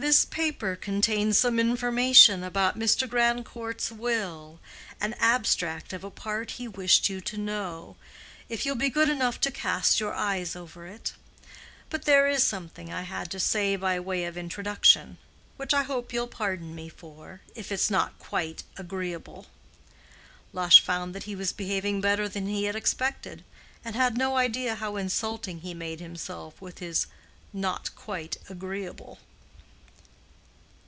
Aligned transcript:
"This 0.00 0.24
paper 0.24 0.76
contains 0.76 1.38
some 1.38 1.58
information 1.60 2.42
about 2.42 2.78
Mr. 2.78 3.06
Grandcourt's 3.06 3.92
will, 3.92 4.58
an 4.98 5.12
abstract 5.20 5.92
of 5.92 6.02
a 6.02 6.10
part 6.10 6.52
he 6.52 6.66
wished 6.66 7.10
you 7.10 7.20
to 7.20 7.36
know—if 7.36 8.64
you'll 8.64 8.76
be 8.76 8.88
good 8.88 9.10
enough 9.10 9.38
to 9.42 9.50
cast 9.50 10.00
your 10.00 10.14
eyes 10.14 10.56
over 10.56 10.86
it. 10.86 11.12
But 11.90 12.06
there 12.06 12.26
is 12.26 12.42
something 12.42 12.90
I 12.90 13.02
had 13.02 13.30
to 13.32 13.38
say 13.38 13.76
by 13.76 14.00
way 14.00 14.24
of 14.24 14.38
introduction—which 14.38 15.74
I 15.74 15.82
hope 15.82 16.14
you'll 16.14 16.28
pardon 16.28 16.74
me 16.74 16.88
for, 16.88 17.42
if 17.54 17.70
it's 17.70 17.90
not 17.90 18.18
quite 18.18 18.62
agreeable." 18.78 19.48
Lush 20.54 20.80
found 20.80 21.14
that 21.14 21.24
he 21.24 21.36
was 21.36 21.52
behaving 21.52 22.00
better 22.00 22.26
than 22.26 22.46
he 22.46 22.64
had 22.64 22.74
expected, 22.74 23.44
and 23.84 23.94
had 23.94 24.16
no 24.16 24.38
idea 24.38 24.76
how 24.76 24.96
insulting 24.96 25.60
he 25.60 25.74
made 25.74 26.00
himself 26.00 26.58
with 26.58 26.78
his 26.78 27.06
"not 27.52 27.94
quite 27.96 28.38
agreeable." 28.48 29.18